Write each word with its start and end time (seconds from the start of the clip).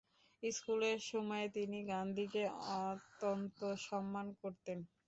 স্কুলের 0.43 0.99
সময়ে 1.09 1.47
তিনি 1.55 1.79
গান্ধীকে 1.91 2.43
অত্যন্ত 2.81 3.59
সম্মান 3.85 4.27
করতেন। 4.41 4.77